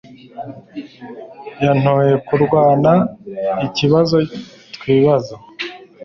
[1.65, 2.91] Yantoye kurwana
[3.67, 4.15] ikibazo
[4.75, 5.35] twibaza